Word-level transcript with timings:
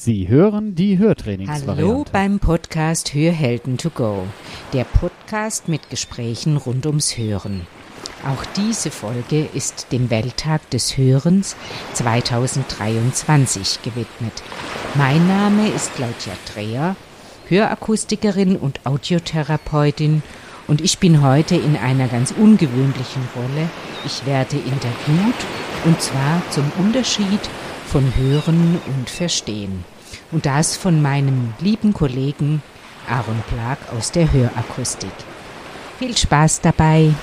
Sie 0.00 0.28
hören 0.28 0.76
die 0.76 0.96
Hörtrainingsvariante. 0.96 1.82
Hallo 1.82 2.04
beim 2.12 2.38
Podcast 2.38 3.14
Hörhelden 3.14 3.78
to 3.78 3.90
go, 3.90 4.28
der 4.72 4.84
Podcast 4.84 5.66
mit 5.66 5.90
Gesprächen 5.90 6.56
rund 6.56 6.86
ums 6.86 7.18
Hören. 7.18 7.66
Auch 8.24 8.44
diese 8.56 8.92
Folge 8.92 9.48
ist 9.54 9.88
dem 9.90 10.08
Welttag 10.08 10.70
des 10.70 10.96
Hörens 10.96 11.56
2023 11.94 13.82
gewidmet. 13.82 14.44
Mein 14.94 15.26
Name 15.26 15.66
ist 15.66 15.92
Claudia 15.96 16.34
Dreher, 16.54 16.94
Hörakustikerin 17.48 18.54
und 18.54 18.86
Audiotherapeutin 18.86 20.22
und 20.68 20.80
ich 20.80 20.98
bin 20.98 21.22
heute 21.22 21.56
in 21.56 21.76
einer 21.76 22.06
ganz 22.06 22.30
ungewöhnlichen 22.30 23.22
Rolle. 23.34 23.68
Ich 24.06 24.24
werde 24.26 24.58
interviewt 24.58 25.34
und 25.84 26.00
zwar 26.00 26.40
zum 26.50 26.70
Unterschied 26.78 27.40
von 27.88 28.14
Hören 28.16 28.78
und 28.86 29.08
Verstehen. 29.08 29.82
Und 30.30 30.46
das 30.46 30.76
von 30.76 31.00
meinem 31.00 31.54
lieben 31.60 31.94
Kollegen 31.94 32.62
Aaron 33.08 33.42
Plag 33.48 33.78
aus 33.96 34.12
der 34.12 34.30
Hörakustik. 34.30 35.12
Viel 35.98 36.16
Spaß 36.16 36.60
dabei! 36.60 37.14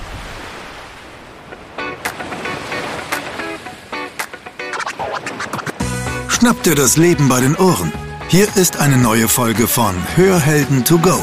Schnapp 6.28 6.62
dir 6.64 6.74
das 6.74 6.96
Leben 6.96 7.28
bei 7.28 7.40
den 7.40 7.56
Ohren. 7.56 7.92
Hier 8.28 8.46
ist 8.56 8.78
eine 8.78 8.96
neue 8.96 9.28
Folge 9.28 9.66
von 9.66 9.94
Hörhelden 10.16 10.84
to 10.84 10.98
go, 10.98 11.18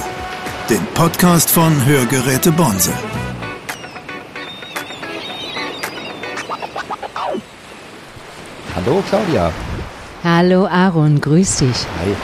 dem 0.70 0.84
Podcast 0.96 1.52
von 1.52 1.86
Hörgeräte 1.86 2.52
Bonse. 2.52 2.94
Hallo 8.76 9.04
Claudia. 9.08 9.52
Hallo 10.24 10.68
Aaron, 10.68 11.20
grüß 11.20 11.58
dich. 11.58 11.76
Hi. 12.00 12.16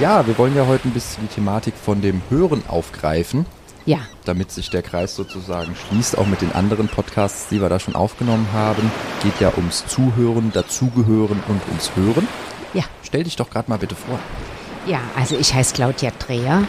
Ja, 0.00 0.26
wir 0.26 0.38
wollen 0.38 0.56
ja 0.56 0.66
heute 0.66 0.88
ein 0.88 0.92
bisschen 0.92 1.28
die 1.28 1.34
Thematik 1.34 1.74
von 1.74 2.00
dem 2.00 2.22
Hören 2.30 2.62
aufgreifen. 2.66 3.44
Ja. 3.84 3.98
Damit 4.24 4.50
sich 4.50 4.70
der 4.70 4.80
Kreis 4.80 5.14
sozusagen 5.14 5.76
schließt, 5.76 6.16
auch 6.16 6.26
mit 6.26 6.40
den 6.40 6.52
anderen 6.52 6.88
Podcasts, 6.88 7.48
die 7.50 7.60
wir 7.60 7.68
da 7.68 7.78
schon 7.78 7.94
aufgenommen 7.94 8.48
haben. 8.54 8.90
Geht 9.22 9.38
ja 9.38 9.52
ums 9.54 9.86
Zuhören, 9.86 10.50
Dazugehören 10.50 11.42
und 11.46 11.60
ums 11.68 11.90
Hören. 11.94 12.26
Ja. 12.72 12.84
Stell 13.02 13.24
dich 13.24 13.36
doch 13.36 13.50
gerade 13.50 13.68
mal 13.68 13.76
bitte 13.76 13.96
vor. 13.96 14.18
Ja, 14.86 15.00
also 15.14 15.36
ich 15.36 15.52
heiße 15.52 15.74
Claudia 15.74 16.12
Dreher. 16.18 16.62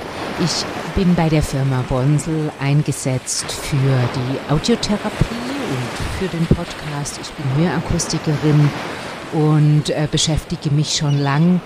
Ich 0.43 0.65
bin 0.95 1.15
bei 1.15 1.29
der 1.29 1.43
Firma 1.43 1.81
Bonsel 1.87 2.52
eingesetzt 2.59 3.49
für 3.49 3.77
die 3.77 4.53
Audiotherapie 4.53 5.33
und 5.69 6.19
für 6.19 6.27
den 6.27 6.45
Podcast. 6.47 7.21
Ich 7.21 7.29
bin 7.31 7.63
Hörakustikerin 7.63 8.69
und 9.33 9.89
äh, 9.89 10.08
beschäftige 10.09 10.72
mich 10.72 10.95
schon 10.95 11.20
lang 11.20 11.61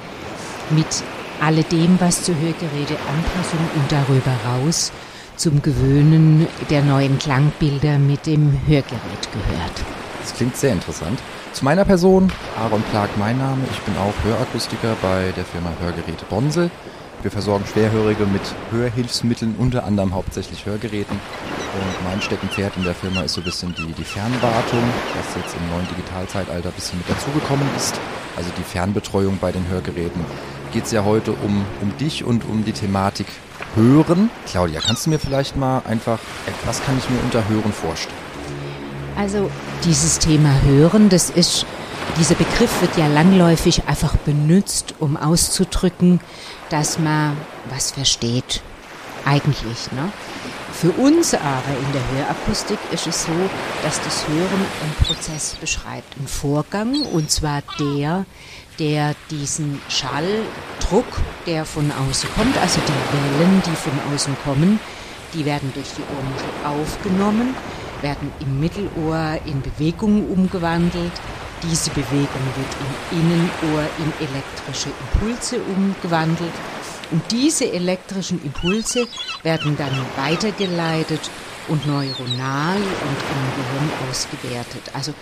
mit 0.70 1.04
alledem, 1.42 2.00
was 2.00 2.24
zur 2.24 2.36
Hörgeräteanpassung 2.36 3.60
und 3.76 3.92
darüber 3.92 4.32
raus 4.46 4.92
zum 5.36 5.62
Gewöhnen 5.62 6.48
der 6.70 6.84
neuen 6.84 7.18
Klangbilder 7.18 7.98
mit 7.98 8.28
dem 8.28 8.60
Hörgerät 8.68 9.28
gehört. 9.34 9.84
Das 10.22 10.36
klingt 10.36 10.56
sehr 10.56 10.74
interessant. 10.74 11.20
Zu 11.54 11.66
meiner 11.66 11.84
Person, 11.84 12.32
Aaron 12.58 12.84
Plag 12.92 13.10
mein 13.18 13.38
Name, 13.40 13.64
ich 13.72 13.80
bin 13.82 13.96
auch 13.98 14.14
Hörakustiker 14.24 14.96
bei 15.02 15.34
der 15.36 15.44
Firma 15.44 15.72
Hörgeräte 15.82 16.26
Bonsel. 16.30 16.70
Wir 17.22 17.30
versorgen 17.30 17.66
Schwerhörige 17.72 18.26
mit 18.26 18.42
Hörhilfsmitteln, 18.72 19.54
unter 19.60 19.84
anderem 19.84 20.16
hauptsächlich 20.16 20.66
Hörgeräten. 20.66 21.16
Und 21.16 22.10
mein 22.10 22.20
Steckenpferd 22.20 22.76
in 22.78 22.84
der 22.84 22.96
Firma 22.96 23.22
ist 23.22 23.34
so 23.34 23.42
ein 23.42 23.44
bisschen 23.44 23.76
die, 23.76 23.94
die 23.94 24.04
Fernwartung, 24.04 24.82
was 25.16 25.36
jetzt 25.36 25.56
im 25.56 25.70
neuen 25.70 25.88
Digitalzeitalter 25.90 26.70
ein 26.70 26.74
bisschen 26.74 26.98
mit 26.98 27.08
dazugekommen 27.08 27.68
ist. 27.78 28.00
Also 28.36 28.50
die 28.58 28.64
Fernbetreuung 28.64 29.38
bei 29.40 29.52
den 29.52 29.68
Hörgeräten. 29.68 30.26
Geht 30.74 30.86
es 30.86 30.92
ja 30.92 31.04
heute 31.04 31.34
um, 31.34 31.64
um 31.82 31.96
dich 32.00 32.24
und 32.24 32.44
um 32.46 32.66
die 32.66 32.72
Thematik 32.72 33.28
Hören. 33.76 34.32
Claudia, 34.48 34.82
kannst 34.82 35.06
du 35.06 35.12
mir 35.12 35.20
vielleicht 35.20 35.56
mal 35.56 35.84
einfach, 35.88 36.18
was 36.66 36.84
kann 36.84 36.98
ich 36.98 37.08
mir 37.08 37.20
unter 37.24 37.48
Hören 37.48 37.72
vorstellen? 37.72 38.18
Also 39.16 39.52
dieses 39.86 40.18
Thema 40.18 40.50
Hören, 40.64 41.10
das 41.10 41.30
ist, 41.30 41.68
dieser 42.18 42.36
Begriff 42.36 42.82
wird 42.82 42.98
ja 42.98 43.08
langläufig 43.08 43.88
einfach 43.88 44.16
benutzt, 44.18 44.96
um 45.00 45.18
auszudrücken, 45.18 46.20
dass 46.70 47.00
man 47.00 47.38
was 47.70 47.92
versteht. 47.92 48.62
Eigentlich, 49.26 49.92
ne? 49.92 50.12
Für 50.74 50.92
uns 50.94 51.34
aber 51.36 51.78
in 51.78 51.94
der 51.94 52.02
Hörakustik 52.12 52.80
ist 52.92 53.06
es 53.06 53.26
so, 53.26 53.32
dass 53.84 54.02
das 54.02 54.28
Hören 54.28 54.66
einen 54.82 54.96
Prozess 55.06 55.56
beschreibt, 55.62 56.18
einen 56.18 56.28
Vorgang, 56.28 57.04
und 57.14 57.30
zwar 57.30 57.62
der, 57.80 58.26
der 58.80 59.14
diesen 59.30 59.80
Schalldruck, 59.90 61.06
der 61.46 61.66
von 61.66 61.92
außen 61.92 62.30
kommt, 62.36 62.58
also 62.58 62.80
die 62.82 63.40
Wellen, 63.40 63.62
die 63.64 63.76
von 63.76 63.94
außen 64.14 64.36
kommen, 64.44 64.80
die 65.36 65.46
werden 65.46 65.72
durch 65.76 65.90
die 65.96 66.04
Ohrmuschel 66.18 66.82
aufgenommen, 66.82 67.56
werden 68.02 68.32
im 68.40 68.60
Mittelohr 68.60 69.40
in 69.46 69.62
Bewegung 69.62 70.30
umgewandelt. 70.32 71.14
Diese 71.64 71.92
Bewegung 71.92 72.46
wird 72.56 72.76
im 73.12 73.20
Innenohr 73.20 73.88
in 74.00 74.28
elektrische 74.28 74.90
Impulse 74.90 75.58
umgewandelt 75.76 76.54
und 77.12 77.22
diese 77.32 77.72
elektrischen 77.72 78.44
Impulse 78.44 79.08
werden 79.44 79.78
dann 79.78 79.92
weitergeleitet 80.16 81.30
und 81.68 81.86
neuronal 81.86 82.78
und 82.78 82.84
im 82.84 83.46
Gehirn 83.56 84.10
ausgewertet. 84.10 84.82
Also 84.94 85.14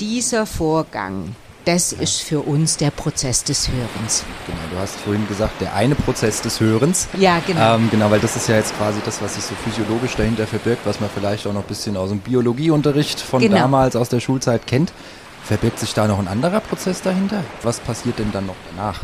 dieser 0.00 0.46
Vorgang, 0.46 1.36
das 1.64 1.92
ja. 1.92 1.98
ist 1.98 2.22
für 2.22 2.40
uns 2.40 2.76
der 2.76 2.90
Prozess 2.90 3.44
des 3.44 3.68
Hörens. 3.68 4.24
Genau, 4.46 4.58
du 4.72 4.78
hast 4.78 4.96
vorhin 4.96 5.26
gesagt, 5.28 5.60
der 5.60 5.74
eine 5.74 5.94
Prozess 5.94 6.40
des 6.40 6.60
Hörens. 6.60 7.08
Ja, 7.18 7.40
genau. 7.46 7.76
Ähm, 7.76 7.90
genau, 7.90 8.10
weil 8.10 8.20
das 8.20 8.36
ist 8.36 8.48
ja 8.48 8.56
jetzt 8.56 8.76
quasi 8.76 9.00
das, 9.04 9.20
was 9.20 9.34
sich 9.34 9.44
so 9.44 9.54
physiologisch 9.56 10.14
dahinter 10.16 10.46
verbirgt, 10.46 10.86
was 10.86 11.00
man 11.00 11.10
vielleicht 11.12 11.46
auch 11.46 11.52
noch 11.52 11.62
ein 11.62 11.66
bisschen 11.66 11.96
aus 11.96 12.10
dem 12.10 12.20
Biologieunterricht 12.20 13.20
von 13.20 13.40
genau. 13.40 13.56
damals 13.56 13.96
aus 13.96 14.08
der 14.08 14.20
Schulzeit 14.20 14.66
kennt. 14.66 14.92
Verbirgt 15.46 15.78
sich 15.78 15.94
da 15.94 16.08
noch 16.08 16.18
ein 16.18 16.26
anderer 16.26 16.58
Prozess 16.58 17.02
dahinter? 17.02 17.44
Was 17.62 17.78
passiert 17.78 18.18
denn 18.18 18.32
dann 18.32 18.46
noch 18.46 18.56
danach? 18.74 19.02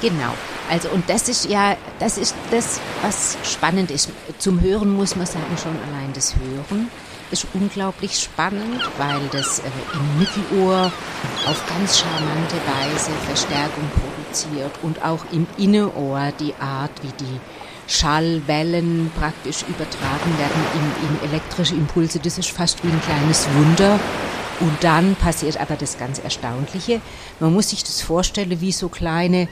Genau. 0.00 0.34
Also 0.68 0.88
und 0.88 1.08
das 1.08 1.28
ist 1.28 1.48
ja, 1.48 1.76
das 2.00 2.18
ist 2.18 2.34
das, 2.50 2.80
was 3.02 3.36
spannend 3.44 3.92
ist. 3.92 4.08
Zum 4.38 4.60
Hören 4.60 4.90
muss 4.90 5.14
man 5.14 5.26
sagen, 5.26 5.56
schon 5.62 5.76
allein 5.88 6.12
das 6.12 6.34
Hören 6.34 6.88
ist 7.30 7.46
unglaublich 7.54 8.18
spannend, 8.18 8.82
weil 8.98 9.20
das 9.30 9.60
äh, 9.60 9.62
im 9.92 10.18
Mittelohr 10.18 10.90
auf 11.46 11.66
ganz 11.68 12.00
charmante 12.00 12.56
Weise 12.56 13.10
Verstärkung 13.26 13.84
produziert 13.94 14.72
und 14.82 15.00
auch 15.04 15.24
im 15.30 15.46
Innenohr 15.58 16.32
die 16.40 16.54
Art, 16.58 16.90
wie 17.02 17.24
die 17.24 17.40
Schallwellen 17.86 19.12
praktisch 19.16 19.62
übertragen 19.62 20.38
werden 20.38 20.64
in, 20.74 21.08
in 21.08 21.30
elektrische 21.30 21.74
Impulse. 21.76 22.18
Das 22.18 22.36
ist 22.36 22.50
fast 22.50 22.82
wie 22.82 22.88
ein 22.88 23.02
kleines 23.02 23.46
Wunder. 23.54 24.00
Und 24.64 24.82
dann 24.82 25.14
passiert 25.14 25.60
aber 25.60 25.76
das 25.76 25.98
ganz 25.98 26.18
Erstaunliche. 26.18 27.02
Man 27.38 27.52
muss 27.52 27.68
sich 27.68 27.84
das 27.84 28.00
vorstellen 28.00 28.62
wie 28.62 28.72
so 28.72 28.88
kleine 28.88 29.46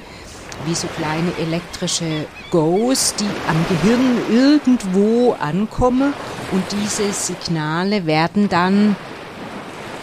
wie 0.64 0.74
so 0.74 0.86
kleine 0.86 1.32
elektrische 1.40 2.26
Goes, 2.50 3.14
die 3.16 3.26
am 3.48 3.64
Gehirn 3.68 4.18
irgendwo 4.30 5.32
ankommen 5.40 6.14
und 6.52 6.62
diese 6.70 7.12
Signale 7.12 8.06
werden 8.06 8.48
dann 8.48 8.94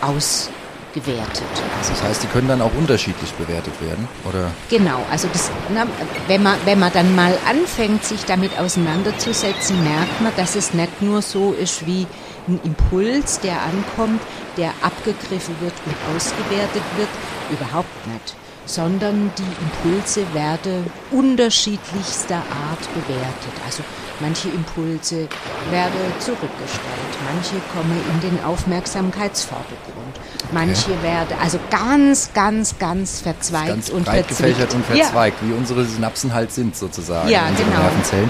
ausgewertet. 0.01 1.43
Also 1.77 1.93
das 1.93 2.03
heißt, 2.03 2.23
die 2.23 2.27
können 2.27 2.47
dann 2.47 2.61
auch 2.61 2.73
unterschiedlich 2.77 3.31
bewertet 3.33 3.73
werden, 3.81 4.07
oder? 4.27 4.51
Genau, 4.69 5.01
also 5.11 5.29
das, 5.31 5.49
na, 5.73 5.85
wenn, 6.27 6.43
man, 6.43 6.55
wenn 6.65 6.79
man 6.79 6.91
dann 6.91 7.15
mal 7.15 7.37
anfängt, 7.49 8.03
sich 8.03 8.25
damit 8.25 8.57
auseinanderzusetzen, 8.59 9.81
merkt 9.83 10.21
man, 10.21 10.33
dass 10.35 10.55
es 10.55 10.73
nicht 10.73 11.01
nur 11.01 11.21
so 11.21 11.53
ist 11.53 11.85
wie 11.85 12.05
ein 12.49 12.59
Impuls, 12.63 13.39
der 13.39 13.61
ankommt, 13.61 14.21
der 14.57 14.71
abgegriffen 14.81 15.55
wird 15.61 15.73
und 15.85 16.15
ausgewertet 16.15 16.83
wird, 16.97 17.09
überhaupt 17.51 18.07
nicht 18.07 18.35
sondern 18.69 19.31
die 19.37 19.91
Impulse 19.91 20.21
werden 20.33 20.85
unterschiedlichster 21.11 22.35
Art 22.35 22.94
bewertet. 22.94 23.53
Also 23.65 23.83
manche 24.19 24.50
Impulse 24.50 25.27
werden 25.71 26.13
zurückgestellt, 26.19 27.13
manche 27.33 27.56
kommen 27.74 28.00
in 28.13 28.29
den 28.29 28.44
Aufmerksamkeitsvordergrund, 28.44 30.19
manche 30.51 30.91
okay. 30.91 31.03
werden 31.03 31.38
also 31.41 31.59
ganz, 31.71 32.31
ganz, 32.33 32.77
ganz 32.77 33.21
verzweigt 33.21 33.68
ganz 33.68 33.89
und 33.89 34.06
breit 34.06 34.27
gefächert 34.27 34.74
und 34.75 34.85
verzweigt, 34.85 35.38
ja. 35.41 35.47
wie 35.47 35.53
unsere 35.53 35.83
Synapsen 35.85 36.33
halt 36.33 36.51
sind 36.51 36.75
sozusagen, 36.75 37.29
ja, 37.29 37.47
unsere 37.50 37.69
genau. 37.69 37.81
Nervenzellen. 37.81 38.29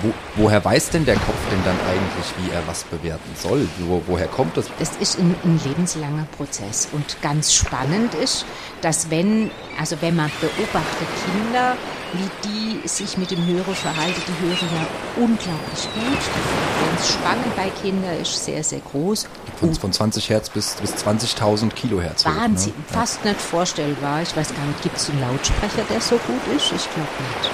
Wo, 0.00 0.12
woher 0.36 0.64
weiß 0.64 0.90
denn 0.90 1.04
der 1.04 1.16
Kopf 1.16 1.36
denn 1.50 1.62
dann 1.64 1.76
eigentlich, 1.86 2.32
wie 2.38 2.50
er 2.50 2.66
was 2.66 2.84
bewerten 2.84 3.30
soll? 3.36 3.68
Wo, 3.78 4.02
woher 4.06 4.26
kommt 4.26 4.56
das? 4.56 4.70
Das 4.78 4.96
ist 4.96 5.18
ein, 5.18 5.34
ein, 5.44 5.60
lebenslanger 5.64 6.26
Prozess 6.36 6.88
und 6.92 7.20
ganz 7.20 7.52
spannend 7.52 8.14
ist, 8.14 8.46
dass 8.80 9.10
wenn, 9.10 9.50
also 9.78 9.96
wenn 10.00 10.16
man 10.16 10.30
beobachtet 10.40 11.08
Kinder, 11.26 11.76
wie 12.14 12.48
die 12.48 12.88
sich 12.88 13.18
mit 13.18 13.30
dem 13.30 13.44
Hörer 13.46 13.74
verhalten, 13.74 14.20
die 14.26 14.46
hören 14.46 14.68
ja 14.74 15.22
unglaublich 15.22 15.82
gut. 15.94 16.18
Die 16.18 16.96
Frequenzspanne 16.96 17.44
bei 17.56 17.70
Kindern 17.82 18.20
ist 18.20 18.44
sehr, 18.44 18.64
sehr 18.64 18.80
groß. 18.80 19.28
Von, 19.60 19.74
von 19.74 19.92
20 19.92 20.30
Hertz 20.30 20.48
bis, 20.48 20.74
bis 20.76 20.94
20.000 20.94 21.70
Kilohertz. 21.70 22.24
Wahnsinn, 22.24 22.72
ne? 22.76 22.84
fast 22.88 23.20
ja. 23.24 23.30
nicht 23.30 23.40
vorstellbar. 23.42 24.22
Ich 24.22 24.34
weiß 24.36 24.54
gar 24.54 24.64
nicht, 24.64 24.82
gibt 24.82 24.96
es 24.96 25.10
einen 25.10 25.20
Lautsprecher, 25.20 25.84
der 25.88 26.00
so 26.00 26.16
gut 26.16 26.56
ist? 26.56 26.72
Ich 26.72 26.88
glaube 26.92 27.08
nicht. 27.20 27.50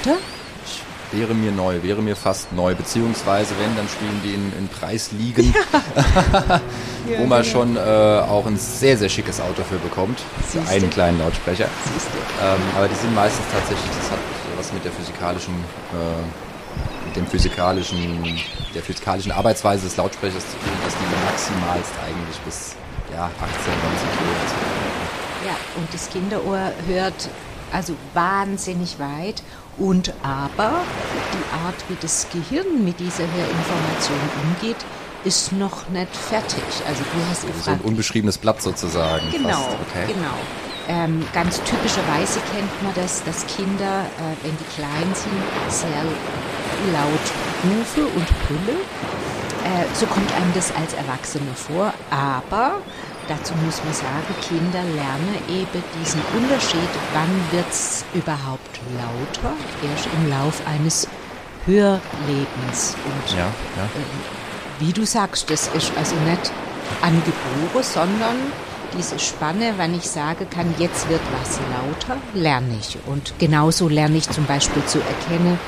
Oder? 0.00 0.18
Wäre 1.12 1.34
mir 1.34 1.52
neu, 1.52 1.82
wäre 1.82 2.02
mir 2.02 2.16
fast 2.16 2.52
neu, 2.52 2.74
beziehungsweise 2.74 3.54
wenn, 3.58 3.76
dann 3.76 3.88
spielen 3.88 4.20
die 4.24 4.34
in, 4.34 4.52
in 4.58 4.68
Preisligen, 4.68 5.54
ja. 5.54 6.60
wo 7.18 7.26
man 7.26 7.44
schon 7.44 7.76
äh, 7.76 7.80
auch 7.80 8.46
ein 8.46 8.56
sehr, 8.56 8.96
sehr 8.96 9.08
schickes 9.08 9.40
Auto 9.40 9.62
für 9.62 9.78
bekommt, 9.78 10.20
für 10.48 10.60
einen 10.68 10.90
kleinen 10.90 11.18
Lautsprecher. 11.18 11.64
Ähm, 11.64 12.60
aber 12.76 12.88
die 12.88 12.94
sind 12.94 13.14
meistens 13.14 13.44
tatsächlich, 13.52 13.90
das 14.00 14.10
hat 14.10 14.18
was 14.56 14.72
mit 14.72 14.84
der 14.84 14.92
physikalischen, 14.92 15.54
äh, 15.54 17.06
mit 17.06 17.16
dem 17.16 17.26
physikalischen, 17.26 17.98
der 18.74 18.82
physikalischen 18.82 19.32
Arbeitsweise 19.32 19.84
des 19.84 19.96
Lautsprechers 19.96 20.44
zu 20.44 20.56
tun, 20.56 20.72
dass 20.84 20.94
die 20.94 21.04
maximalst 21.26 21.92
eigentlich 22.06 22.38
bis 22.44 22.76
ja, 23.12 23.24
18, 23.24 23.38
19 23.38 24.08
Kilohertz. 24.18 24.52
Ja, 25.44 25.56
und 25.76 25.92
das 25.92 26.08
Kinderohr 26.10 26.72
hört 26.86 27.28
also 27.72 27.94
wahnsinnig 28.14 28.98
weit 28.98 29.42
und 29.78 30.12
aber 30.22 30.82
die 31.32 31.64
Art, 31.64 31.76
wie 31.88 31.96
das 32.00 32.26
Gehirn 32.32 32.84
mit 32.84 33.00
dieser 33.00 33.24
Herinformation 33.24 34.18
umgeht, 34.44 34.76
ist 35.24 35.52
noch 35.52 35.88
nicht 35.88 36.14
fertig. 36.14 36.62
Also 36.86 37.02
du 37.02 37.30
hast 37.30 37.42
gefragt. 37.46 37.64
So 37.64 37.70
ein 37.70 37.80
unbeschriebenes 37.80 38.38
Blatt 38.38 38.60
sozusagen. 38.60 39.30
Genau, 39.30 39.76
okay. 39.88 40.12
genau. 40.12 40.36
Ähm, 40.88 41.24
ganz 41.32 41.62
typischerweise 41.62 42.40
kennt 42.52 42.82
man 42.82 42.92
das, 42.94 43.22
dass 43.24 43.46
Kinder, 43.46 44.04
äh, 44.18 44.44
wenn 44.44 44.56
die 44.58 44.64
klein 44.74 45.14
sind, 45.14 45.42
sehr 45.68 46.02
laut 46.92 47.26
rufe 47.64 48.06
und 48.06 48.26
brülle. 48.46 48.78
Äh, 49.64 49.86
so 49.94 50.06
kommt 50.06 50.32
einem 50.34 50.52
das 50.54 50.74
als 50.74 50.92
Erwachsener 50.94 51.54
vor. 51.54 51.94
Aber 52.10 52.78
Dazu 53.28 53.54
muss 53.64 53.82
man 53.84 53.94
sagen, 53.94 54.34
Kinder 54.42 54.82
lernen 54.82 55.36
eben 55.48 55.84
diesen 56.00 56.20
Unterschied, 56.36 56.88
wann 57.12 57.30
wird 57.52 57.70
es 57.70 58.04
überhaupt 58.14 58.80
lauter, 58.96 59.54
erst 59.88 60.08
im 60.12 60.30
Lauf 60.30 60.60
eines 60.66 61.06
Hörlebens. 61.66 62.96
Und 63.04 63.36
ja, 63.36 63.46
ja. 63.76 63.84
Äh, 63.84 64.80
wie 64.80 64.92
du 64.92 65.06
sagst, 65.06 65.50
das 65.50 65.68
ist 65.68 65.92
also 65.96 66.16
nicht 66.16 66.50
angeboren, 67.00 67.82
sondern 67.82 68.36
diese 68.96 69.18
Spanne, 69.18 69.74
wenn 69.76 69.94
ich 69.94 70.04
sage 70.04 70.44
kann, 70.46 70.74
jetzt 70.78 71.08
wird 71.08 71.20
was 71.40 71.58
lauter, 71.70 72.20
lerne 72.34 72.76
ich. 72.78 72.98
Und 73.06 73.34
genauso 73.38 73.88
lerne 73.88 74.18
ich 74.18 74.28
zum 74.28 74.44
Beispiel 74.44 74.84
zu 74.84 74.98
erkennen, 74.98 75.58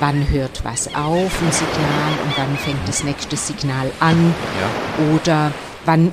wann 0.00 0.28
hört 0.30 0.64
was 0.64 0.88
auf, 0.94 1.42
ein 1.42 1.52
Signal, 1.52 2.12
und 2.24 2.36
wann 2.36 2.56
fängt 2.56 2.88
das 2.88 3.04
nächste 3.04 3.36
Signal 3.36 3.90
an. 4.00 4.34
Ja. 4.60 5.14
Oder 5.14 5.52
wann 5.84 6.12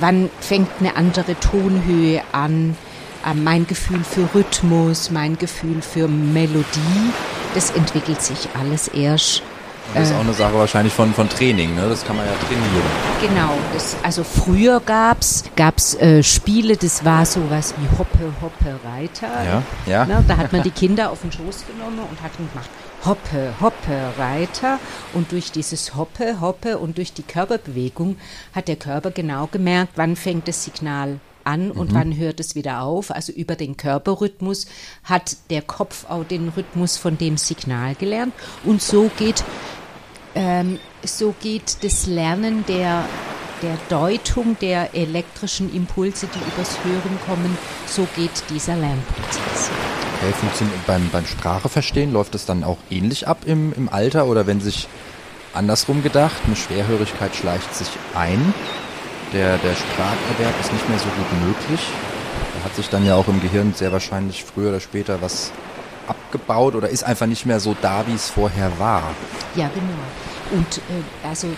wann 0.00 0.30
fängt 0.40 0.68
eine 0.80 0.96
andere 0.96 1.38
Tonhöhe 1.38 2.22
an, 2.32 2.76
äh, 3.24 3.34
mein 3.34 3.66
Gefühl 3.66 4.04
für 4.04 4.28
Rhythmus, 4.34 5.10
mein 5.10 5.38
Gefühl 5.38 5.82
für 5.82 6.08
Melodie, 6.08 7.12
das 7.54 7.70
entwickelt 7.70 8.22
sich 8.22 8.48
alles 8.58 8.88
erst. 8.88 9.42
Und 9.88 10.00
das 10.00 10.10
ist 10.10 10.14
auch 10.14 10.20
eine 10.20 10.32
Sache 10.34 10.54
wahrscheinlich 10.54 10.92
von, 10.92 11.14
von 11.14 11.28
Training, 11.28 11.74
ne? 11.74 11.88
das 11.88 12.04
kann 12.04 12.16
man 12.16 12.26
ja 12.26 12.32
trainieren. 12.46 12.82
Genau, 13.20 13.54
das, 13.72 13.96
also 14.02 14.24
früher 14.24 14.80
gab 14.80 15.20
es 15.20 15.44
gab's, 15.56 15.94
äh, 15.94 16.22
Spiele, 16.22 16.76
das 16.76 17.04
war 17.04 17.24
sowas 17.24 17.74
wie 17.78 17.98
Hoppe, 17.98 18.32
Hoppe, 18.40 18.78
Reiter. 18.84 19.28
Ja, 19.44 19.62
ja. 19.86 20.04
Ne? 20.04 20.24
Da 20.26 20.36
hat 20.36 20.52
man 20.52 20.62
die 20.62 20.70
Kinder 20.70 21.10
auf 21.10 21.22
den 21.22 21.32
Schoß 21.32 21.64
genommen 21.66 22.00
und 22.10 22.22
hat 22.22 22.36
gemacht 22.36 22.68
Hoppe, 23.04 23.54
Hoppe, 23.60 24.12
Reiter. 24.18 24.80
Und 25.14 25.32
durch 25.32 25.52
dieses 25.52 25.94
Hoppe, 25.94 26.40
Hoppe 26.40 26.78
und 26.78 26.98
durch 26.98 27.12
die 27.12 27.22
Körperbewegung 27.22 28.16
hat 28.54 28.68
der 28.68 28.76
Körper 28.76 29.12
genau 29.12 29.46
gemerkt, 29.46 29.92
wann 29.96 30.16
fängt 30.16 30.48
das 30.48 30.64
Signal 30.64 31.20
an 31.44 31.70
und 31.70 31.92
mhm. 31.92 31.94
wann 31.94 32.16
hört 32.16 32.40
es 32.40 32.54
wieder 32.56 32.82
auf. 32.82 33.10
Also 33.10 33.32
über 33.32 33.54
den 33.54 33.76
Körperrhythmus 33.76 34.66
hat 35.04 35.36
der 35.50 35.62
Kopf 35.62 36.06
auch 36.08 36.24
den 36.24 36.48
Rhythmus 36.48 36.96
von 36.96 37.16
dem 37.16 37.36
Signal 37.36 37.94
gelernt. 37.94 38.34
Und 38.64 38.82
so 38.82 39.10
geht, 39.16 39.44
ähm, 40.36 40.78
so 41.02 41.34
geht 41.40 41.78
das 41.82 42.06
Lernen 42.06 42.64
der, 42.68 43.04
der 43.62 43.76
Deutung 43.88 44.56
der 44.60 44.94
elektrischen 44.94 45.74
Impulse, 45.74 46.28
die 46.32 46.38
übers 46.52 46.76
Hören 46.84 47.18
kommen, 47.26 47.58
so 47.86 48.06
geht 48.14 48.44
dieser 48.50 48.76
Lernprozess. 48.76 49.70
Okay, 50.18 50.32
funktioniert 50.32 50.86
beim, 50.86 51.08
beim 51.10 51.26
Spracheverstehen 51.26 52.12
läuft 52.12 52.34
es 52.34 52.46
dann 52.46 52.64
auch 52.64 52.78
ähnlich 52.90 53.26
ab 53.26 53.38
im, 53.46 53.72
im 53.72 53.88
Alter 53.88 54.26
oder 54.26 54.46
wenn 54.46 54.60
sich 54.60 54.88
andersrum 55.54 56.02
gedacht, 56.02 56.36
eine 56.46 56.56
Schwerhörigkeit 56.56 57.34
schleicht 57.34 57.74
sich 57.74 57.88
ein, 58.14 58.54
der, 59.32 59.58
der 59.58 59.74
Spracherwerb 59.74 60.60
ist 60.60 60.72
nicht 60.72 60.88
mehr 60.88 60.98
so 60.98 61.08
gut 61.08 61.46
möglich. 61.46 61.80
Da 62.54 62.64
hat 62.64 62.76
sich 62.76 62.88
dann 62.88 63.04
ja 63.04 63.14
auch 63.14 63.28
im 63.28 63.40
Gehirn 63.40 63.74
sehr 63.74 63.92
wahrscheinlich 63.92 64.44
früher 64.44 64.68
oder 64.68 64.80
später 64.80 65.20
was 65.22 65.50
abgebaut 66.08 66.74
oder 66.74 66.88
ist 66.88 67.04
einfach 67.04 67.26
nicht 67.26 67.46
mehr 67.46 67.60
so 67.60 67.76
da, 67.80 68.06
wie 68.06 68.14
es 68.14 68.30
vorher 68.30 68.78
war. 68.78 69.02
Ja, 69.54 69.68
genau. 69.68 70.58
Und 70.58 70.78
äh, 70.78 71.26
also 71.26 71.48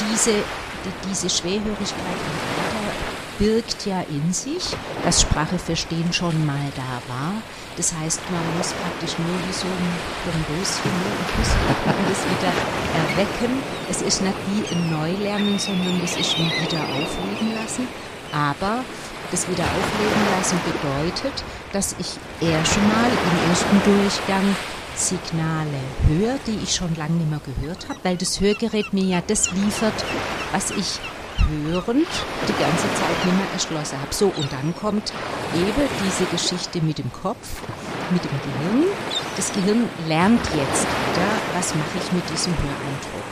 diese, 0.00 0.30
die, 0.30 1.08
diese 1.08 1.30
Schwerhörigkeit 1.30 1.90
im 1.90 2.54
Alter 2.64 2.86
birgt 3.38 3.86
ja 3.86 4.02
in 4.08 4.32
sich, 4.32 4.76
dass 5.04 5.22
Spracheverstehen 5.22 6.12
schon 6.12 6.46
mal 6.46 6.72
da 6.74 7.12
war, 7.12 7.34
das 7.76 7.92
heißt, 7.92 8.20
man 8.30 8.56
muss 8.56 8.72
praktisch 8.72 9.18
nur 9.18 9.36
wie 9.46 9.52
so 9.52 9.66
ein 9.68 9.92
Bonbonschen 10.24 10.90
und 11.84 12.08
das 12.08 12.24
wieder 12.24 12.52
erwecken. 13.04 13.62
Es 13.90 14.00
ist 14.00 14.22
nicht 14.22 14.36
wie 14.48 14.74
ein 14.74 14.90
Neulernen, 14.90 15.58
sondern 15.58 16.00
das 16.00 16.16
ist 16.16 16.38
wie 16.38 16.48
wieder 16.48 16.80
aufleben 16.80 17.54
lassen. 17.54 17.86
Aber 18.32 18.82
das 19.30 19.48
wieder 19.48 19.64
aufleben 19.64 20.22
lassen 20.36 20.60
bedeutet, 20.64 21.44
dass 21.72 21.94
ich 21.98 22.18
erst 22.40 22.76
mal 22.78 23.10
im 23.10 23.50
ersten 23.50 23.82
Durchgang 23.84 24.56
Signale 24.94 25.80
höre, 26.08 26.38
die 26.46 26.58
ich 26.62 26.74
schon 26.74 26.94
lange 26.96 27.14
nicht 27.14 27.30
mehr 27.30 27.40
gehört 27.44 27.88
habe, 27.88 27.98
weil 28.02 28.16
das 28.16 28.40
Hörgerät 28.40 28.92
mir 28.92 29.04
ja 29.04 29.22
das 29.26 29.52
liefert, 29.52 30.04
was 30.52 30.70
ich 30.70 30.98
hörend 31.68 32.08
die 32.48 32.58
ganze 32.58 32.88
Zeit 32.94 33.24
nicht 33.24 33.36
mehr 33.36 33.52
erschlossen 33.52 34.00
habe. 34.00 34.12
So, 34.12 34.26
und 34.26 34.50
dann 34.50 34.74
kommt 34.74 35.12
eben 35.54 35.88
diese 36.04 36.24
Geschichte 36.24 36.80
mit 36.80 36.98
dem 36.98 37.12
Kopf, 37.12 37.62
mit 38.10 38.24
dem 38.24 38.30
Gehirn. 38.30 38.84
Das 39.36 39.52
Gehirn 39.52 39.88
lernt 40.08 40.40
jetzt 40.40 40.86
wieder, 40.86 41.28
was 41.54 41.74
mache 41.74 41.98
ich 42.02 42.12
mit 42.12 42.24
diesem 42.30 42.54
Höreindruck. 42.54 43.28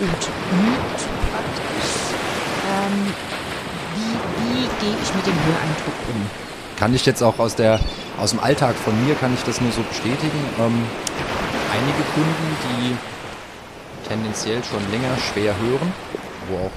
Und 0.00 0.10
mit 0.10 0.98
praktisch, 1.32 1.90
ähm, 2.70 3.12
gehe 4.80 4.94
ich 5.02 5.14
mit 5.14 5.26
dem 5.26 5.34
Höreindruck 5.34 5.98
um. 6.14 6.26
Kann 6.78 6.94
ich 6.94 7.04
jetzt 7.06 7.22
auch 7.22 7.38
aus, 7.38 7.56
der, 7.56 7.80
aus 8.18 8.30
dem 8.30 8.40
Alltag 8.40 8.76
von 8.76 8.94
mir, 9.04 9.14
kann 9.16 9.34
ich 9.34 9.42
das 9.42 9.60
nur 9.60 9.72
so 9.72 9.82
bestätigen. 9.82 10.40
Ähm, 10.58 10.86
einige 11.74 12.02
Kunden, 12.14 12.46
die 12.64 12.96
tendenziell 14.08 14.62
schon 14.64 14.80
länger 14.90 15.16
schwer 15.18 15.54
hören, 15.58 15.92
wo 16.48 16.66
auch 16.66 16.76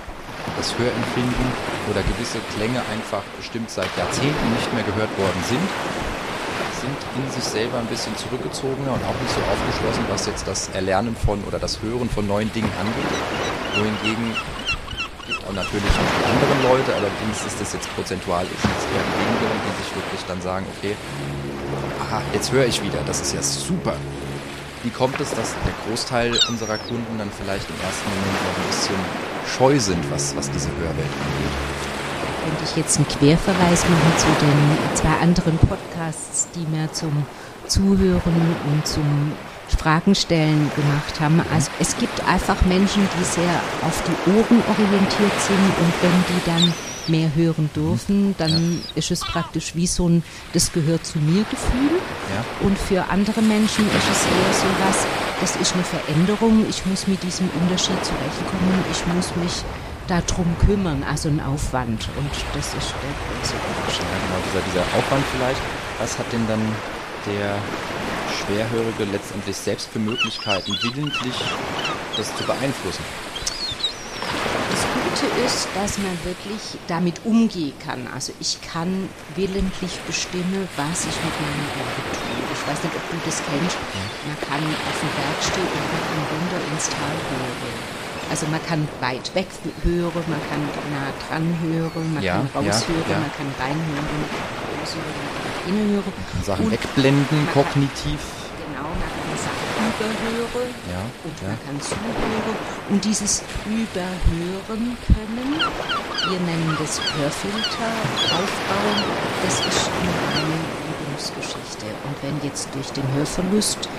das 0.57 0.77
Hörempfinden 0.77 1.47
oder 1.89 2.01
gewisse 2.01 2.39
Klänge 2.55 2.81
einfach 2.91 3.21
bestimmt 3.37 3.69
seit 3.69 3.89
Jahrzehnten 3.97 4.47
nicht 4.57 4.73
mehr 4.73 4.83
gehört 4.83 5.11
worden 5.17 5.43
sind, 5.47 5.67
sind 6.81 6.97
in 7.15 7.31
sich 7.31 7.43
selber 7.43 7.77
ein 7.77 7.85
bisschen 7.85 8.15
zurückgezogener 8.17 8.93
und 8.93 9.03
auch 9.05 9.17
nicht 9.21 9.33
so 9.33 9.41
aufgeschlossen, 9.45 10.03
was 10.09 10.25
jetzt 10.25 10.47
das 10.47 10.69
Erlernen 10.69 11.15
von 11.15 11.43
oder 11.43 11.59
das 11.59 11.81
Hören 11.81 12.09
von 12.09 12.25
neuen 12.25 12.51
Dingen 12.53 12.71
angeht. 12.79 13.11
Wohingegen 13.77 14.35
auch 15.51 15.55
natürlich 15.55 15.91
auch 15.91 16.11
die 16.15 16.25
anderen 16.31 16.59
Leute, 16.63 16.95
allerdings 16.95 17.45
ist 17.45 17.59
das 17.59 17.73
jetzt 17.73 17.93
prozentual 17.95 18.43
ist 18.45 18.63
jetzt 18.63 18.87
eher 18.87 19.03
die 19.03 19.67
die 19.67 19.83
sich 19.83 19.95
wirklich 19.95 20.21
dann 20.27 20.41
sagen, 20.41 20.65
okay, 20.77 20.95
aha, 21.99 22.21
jetzt 22.33 22.51
höre 22.51 22.65
ich 22.65 22.81
wieder, 22.81 22.99
das 23.05 23.21
ist 23.21 23.33
ja 23.33 23.41
super. 23.41 23.95
Wie 24.83 24.89
kommt 24.89 25.19
es, 25.19 25.29
dass 25.29 25.53
der 25.65 25.73
Großteil 25.85 26.31
unserer 26.49 26.77
Kunden 26.77 27.17
dann 27.17 27.29
vielleicht 27.29 27.69
im 27.69 27.75
ersten 27.85 28.09
Moment 28.09 28.39
noch 28.41 28.57
ein 28.57 28.67
bisschen 28.67 29.01
scheu 29.45 29.79
sind, 29.79 30.03
was, 30.11 30.35
was 30.35 30.49
diese 30.49 30.69
Hörwelt 30.69 31.13
angeht? 31.21 31.55
Könnte 32.43 32.63
ich 32.63 32.75
jetzt 32.75 32.97
einen 32.97 33.07
Querverweis 33.07 33.83
machen 33.83 34.13
zu 34.17 34.27
den 34.41 34.95
zwei 34.95 35.21
anderen 35.21 35.57
Podcasts, 35.59 36.47
die 36.55 36.65
mir 36.65 36.91
zum 36.91 37.25
Zuhören 37.67 38.55
und 38.71 38.87
zum 38.87 39.33
Fragenstellen 39.71 40.71
gemacht 40.75 41.19
haben. 41.19 41.41
Also 41.53 41.71
es 41.79 41.97
gibt 41.97 42.23
einfach 42.27 42.61
Menschen, 42.65 43.07
die 43.17 43.23
sehr 43.23 43.61
auf 43.81 44.03
die 44.03 44.31
Ohren 44.31 44.63
orientiert 44.67 45.41
sind 45.41 45.57
und 45.57 45.93
wenn 46.01 46.23
die 46.29 46.45
dann 46.45 46.73
mehr 47.07 47.33
hören 47.35 47.69
dürfen, 47.75 48.35
dann 48.37 48.73
ja. 48.73 48.79
ist 48.95 49.11
es 49.11 49.21
praktisch 49.21 49.75
wie 49.75 49.87
so 49.87 50.07
ein, 50.07 50.23
das 50.53 50.71
gehört 50.71 51.05
zu 51.05 51.19
mir 51.19 51.43
Gefühl. 51.49 51.99
Ja. 52.29 52.67
Und 52.67 52.77
für 52.77 53.09
andere 53.09 53.41
Menschen 53.41 53.85
ist 53.87 54.09
es 54.09 54.25
eher 54.25 54.53
so 54.53 54.67
was, 54.85 55.07
das 55.41 55.55
ist 55.55 55.73
eine 55.73 55.83
Veränderung, 55.83 56.65
ich 56.69 56.85
muss 56.85 57.07
mit 57.07 57.21
diesem 57.23 57.49
Unterschied 57.61 57.97
zurechtkommen, 58.05 58.83
ich 58.91 59.05
muss 59.13 59.35
mich 59.35 59.63
darum 60.07 60.55
kümmern, 60.65 61.03
also 61.03 61.29
ein 61.29 61.39
Aufwand. 61.39 62.09
Und 62.17 62.31
das 62.53 62.67
ist 62.67 62.93
der 63.01 63.13
große 63.17 63.55
Unterschied. 63.55 64.05
Ja, 64.05 64.17
genau, 64.27 64.39
dieser, 64.47 64.61
dieser 64.69 64.97
Aufwand 64.97 65.23
vielleicht, 65.35 65.61
was 65.99 66.17
hat 66.19 66.31
denn 66.31 66.45
dann 66.47 66.61
der 67.25 67.55
Schwerhörige 68.51 69.05
letztendlich 69.11 69.55
selbst 69.55 69.89
für 69.89 69.99
Möglichkeiten, 69.99 70.77
willentlich 70.81 71.35
das 72.17 72.35
zu 72.35 72.43
beeinflussen? 72.43 73.03
Gute 75.11 75.27
ist, 75.45 75.67
dass 75.75 75.97
man 75.99 76.17
wirklich 76.23 76.79
damit 76.87 77.21
umgehen 77.23 77.73
kann. 77.83 78.07
Also 78.13 78.33
ich 78.39 78.59
kann 78.61 79.07
willentlich 79.35 79.99
bestimmen, 80.07 80.67
was 80.75 81.03
ich 81.03 81.15
mit 81.15 81.35
meinem 81.39 81.67
Ohren 81.79 82.03
tue. 82.11 82.43
Ich 82.51 82.67
weiß 82.67 82.83
nicht, 82.83 82.95
ob 82.95 83.05
du 83.11 83.17
das 83.25 83.37
kennst. 83.43 83.77
Man 84.27 84.39
kann 84.43 84.63
auf 84.63 84.97
dem 84.99 85.11
Berg 85.15 85.39
stehen 85.43 85.67
und 85.67 85.87
man 85.91 86.03
kann 86.07 86.21
runter 86.31 86.61
ins 86.71 86.89
Tal 86.89 87.15
hören. 87.31 87.79
Also 88.29 88.47
man 88.47 88.63
kann 88.65 88.87
weit 88.99 89.35
weg 89.35 89.47
hören, 89.83 90.23
man 90.27 90.41
kann 90.49 90.61
nah 90.91 91.11
dran 91.27 91.47
hören, 91.63 92.13
man 92.13 92.23
ja, 92.23 92.45
kann 92.53 92.65
raushören, 92.65 93.03
ja, 93.07 93.15
ja. 93.15 93.19
man 93.19 93.31
kann 93.35 93.47
reinhören, 93.59 94.23
raushören, 94.79 95.15
man 95.19 95.31
kann 95.35 95.75
hinhören. 95.75 96.03
Man 96.15 96.31
kann 96.31 96.43
Sachen 96.43 96.65
und 96.65 96.71
wegbblenden, 96.71 97.47
kognitiv 97.53 98.40
überhöre 99.91 100.67
ja, 100.91 101.01
und 101.23 101.35
ja. 101.41 101.47
man 101.47 101.59
kann 101.65 101.81
zuhören. 101.81 102.55
Und 102.89 103.03
dieses 103.03 103.43
Überhören 103.65 104.97
können, 105.07 105.49
wir 106.29 106.39
nennen 106.39 106.77
das 106.79 107.01
Hörfilter 107.17 107.91
aufbauen, 108.31 108.99
das 109.43 109.59
ist 109.59 109.89
nur 110.03 110.21
eine 110.35 110.59
Übungsgeschichte. 110.91 111.85
Und 112.05 112.15
wenn 112.21 112.47
jetzt 112.47 112.69
durch 112.73 112.89
den 112.91 113.07
Hörverlust 113.13 113.89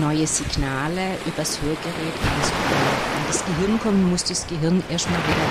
neue 0.00 0.26
Signale 0.26 1.18
übers 1.26 1.60
Hörgerät 1.60 2.16
ans, 2.30 2.48
an 2.48 3.24
das 3.26 3.44
Gehirn 3.44 3.78
kommen, 3.80 4.10
muss 4.10 4.24
das 4.24 4.46
Gehirn 4.46 4.82
erstmal 4.88 5.18
wieder 5.18 5.46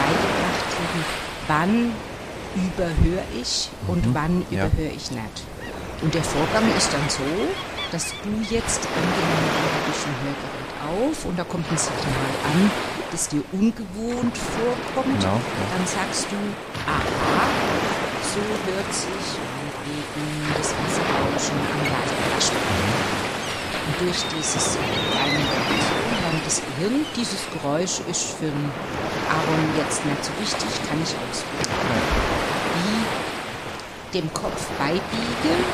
beigebracht 0.00 0.66
kriegen, 0.74 1.04
wann 1.48 1.92
überhöre 2.56 3.24
ich 3.40 3.68
und 3.86 4.06
mhm, 4.06 4.14
wann 4.14 4.46
ja. 4.50 4.66
überhöre 4.66 4.92
ich 4.94 5.10
nicht. 5.10 5.44
Und 6.02 6.14
der 6.14 6.24
Vorgang 6.24 6.64
ist 6.76 6.92
dann 6.92 7.08
so, 7.08 7.22
dass 7.96 8.12
du 8.20 8.54
jetzt 8.54 8.84
angenommen 8.92 9.48
du 9.56 9.88
hast 9.88 10.04
ein 10.04 10.16
Hörgerät 10.20 10.70
auf 10.84 11.24
und 11.24 11.38
da 11.38 11.44
kommt 11.44 11.64
ein 11.72 11.78
Signal 11.78 12.32
an, 12.44 12.70
das 13.10 13.26
dir 13.30 13.40
ungewohnt 13.52 14.36
vorkommt, 14.36 15.16
genau, 15.16 15.40
ja. 15.40 15.64
dann 15.72 15.86
sagst 15.88 16.28
du, 16.28 16.36
aha, 16.84 17.48
so 18.20 18.44
hört 18.68 18.92
sich 18.92 19.26
meinetwegen 19.40 20.28
das 20.60 20.76
Wasserrauschen 20.76 21.56
am 21.72 21.82
Leitwaschbecken. 21.88 22.84
Und 23.88 23.94
durch 24.04 24.20
dieses 24.28 24.76
kleine 24.76 25.40
dann 26.20 26.38
das 26.44 26.60
Gehirn, 26.60 27.00
dieses 27.16 27.48
Geräusch 27.48 28.04
ist 28.12 28.36
für 28.36 28.52
den 28.52 28.70
Aaron 29.32 29.64
jetzt 29.80 30.04
nicht 30.04 30.20
so 30.20 30.32
wichtig, 30.36 30.68
kann 30.84 31.00
ich 31.00 31.16
ausprobieren. 31.16 32.04
Wie 32.76 34.20
dem 34.20 34.28
Kopf 34.34 34.68
beibiegen 34.76 35.64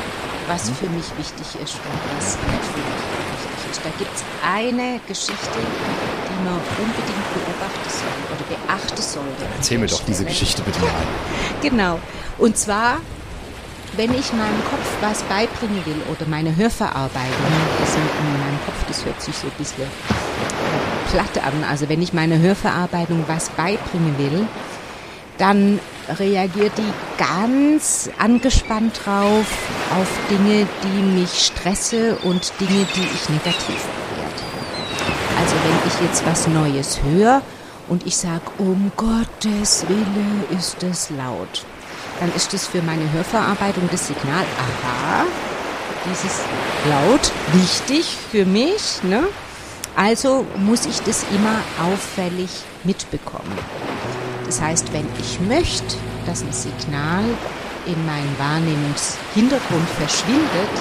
was 0.47 0.69
für 0.69 0.89
mich 0.89 1.05
wichtig 1.17 1.47
ist 1.61 1.75
und 1.75 1.99
was 2.17 2.37
nicht 2.37 2.65
für 2.71 2.81
mich 2.81 3.03
wichtig 3.33 3.71
ist. 3.71 3.81
Da 3.83 3.89
gibt 3.97 4.15
es 4.15 4.23
eine 4.45 4.99
Geschichte, 5.07 5.59
die 5.59 6.43
man 6.43 6.59
unbedingt 6.79 7.27
beobachten 7.33 7.89
soll 7.89 8.19
oder 8.31 8.43
beachten 8.47 9.01
sollte. 9.01 9.45
Erzähl 9.55 9.77
mir 9.77 9.87
doch 9.87 10.03
diese 10.05 10.25
Geschichte 10.25 10.61
bitte 10.63 10.79
mal. 10.79 10.89
genau. 11.61 11.99
Und 12.37 12.57
zwar, 12.57 12.97
wenn 13.95 14.13
ich 14.13 14.33
meinem 14.33 14.63
Kopf 14.69 14.87
was 15.01 15.23
beibringen 15.23 15.85
will 15.85 16.01
oder 16.11 16.25
meine 16.27 16.55
Hörverarbeitung, 16.55 17.51
das 17.79 17.95
in 17.95 18.01
meinem 18.01 18.59
Kopf, 18.65 18.83
das 18.87 19.05
hört 19.05 19.21
sich 19.21 19.35
so 19.35 19.47
ein 19.47 19.53
bisschen 19.57 19.87
platt 21.11 21.43
an, 21.43 21.63
also 21.69 21.89
wenn 21.89 22.01
ich 22.01 22.13
meine 22.13 22.39
Hörverarbeitung 22.39 23.23
was 23.27 23.49
beibringen 23.49 24.17
will, 24.17 24.47
dann 25.37 25.79
reagiert 26.19 26.73
die 26.77 26.93
ganz 27.17 28.09
angespannt 28.17 28.99
drauf 29.05 29.45
auf 29.99 30.07
Dinge, 30.29 30.67
die 30.83 31.01
mich 31.21 31.45
stresse 31.45 32.17
und 32.23 32.51
Dinge, 32.59 32.85
die 32.95 33.07
ich 33.13 33.29
negativ 33.29 33.81
bewerte. 34.09 34.43
Also 35.39 35.55
wenn 35.63 35.87
ich 35.87 36.09
jetzt 36.09 36.25
was 36.25 36.47
Neues 36.47 36.99
höre 37.03 37.41
und 37.87 38.05
ich 38.05 38.17
sage, 38.17 38.43
um 38.57 38.91
Gottes 38.95 39.85
Wille 39.87 40.59
ist 40.59 40.83
es 40.83 41.09
laut, 41.09 41.65
dann 42.19 42.33
ist 42.35 42.53
es 42.53 42.67
für 42.67 42.81
meine 42.81 43.11
Hörverarbeitung 43.11 43.89
das 43.91 44.07
Signal, 44.07 44.45
aha, 44.57 45.25
dieses 46.09 46.41
laut, 46.89 47.31
wichtig 47.53 48.17
für 48.31 48.45
mich, 48.45 49.01
ne? 49.03 49.23
Also 49.95 50.45
muss 50.57 50.85
ich 50.85 51.01
das 51.01 51.23
immer 51.31 51.59
auffällig 51.81 52.49
mitbekommen. 52.83 53.53
Das 54.53 54.61
heißt, 54.61 54.93
wenn 54.93 55.07
ich 55.19 55.39
möchte, 55.39 55.95
dass 56.27 56.43
ein 56.43 56.53
Signal 56.53 57.23
in 57.87 58.05
meinem 58.05 58.37
Wahrnehmungshintergrund 58.37 59.89
verschwindet, 59.97 60.73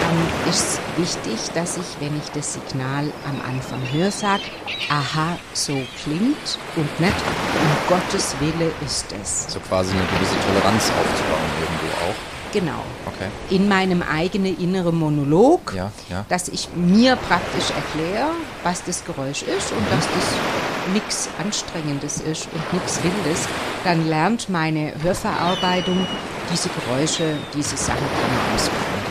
dann 0.00 0.50
ist 0.50 0.80
es 0.96 0.96
wichtig, 0.96 1.52
dass 1.52 1.76
ich, 1.76 2.00
wenn 2.00 2.16
ich 2.16 2.30
das 2.32 2.54
Signal 2.54 3.12
am 3.28 3.38
Anfang 3.46 3.80
höre, 3.92 4.10
sage, 4.10 4.44
aha, 4.88 5.36
so 5.52 5.74
klingt 6.02 6.58
und 6.76 7.00
nicht, 7.00 7.12
um 7.12 7.86
Gottes 7.86 8.34
Wille 8.40 8.72
ist 8.82 9.04
es. 9.20 9.52
So 9.52 9.60
quasi 9.60 9.92
eine 9.92 10.06
gewisse 10.06 10.36
Toleranz 10.46 10.84
aufzubauen 10.84 11.50
irgendwo 11.60 12.06
auch. 12.06 12.32
Genau. 12.54 12.82
Okay. 13.08 13.28
In 13.54 13.68
meinem 13.68 14.02
eigenen 14.02 14.58
inneren 14.58 14.98
Monolog, 14.98 15.74
ja, 15.76 15.92
ja. 16.08 16.24
dass 16.30 16.48
ich 16.48 16.70
mir 16.74 17.16
praktisch 17.16 17.68
erkläre, 17.76 18.30
was 18.62 18.82
das 18.84 19.04
Geräusch 19.04 19.42
ist 19.42 19.70
und 19.72 19.80
mhm. 19.80 19.90
dass 19.90 20.06
das 20.06 20.71
nichts 20.92 21.28
Anstrengendes 21.38 22.20
ist 22.20 22.48
und 22.52 22.72
nichts 22.72 23.02
Wildes, 23.02 23.48
dann 23.84 24.08
lernt 24.08 24.48
meine 24.48 24.92
Hörverarbeitung 25.02 26.06
diese 26.50 26.68
Geräusche, 26.68 27.36
diese 27.54 27.76
Sachen 27.76 27.98
kann 27.98 28.54
ausbauen. 28.54 29.02